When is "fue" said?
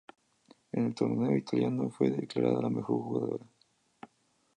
1.91-2.09